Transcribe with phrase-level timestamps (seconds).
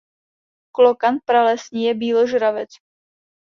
[0.71, 2.69] Klokan pralesní je býložravec.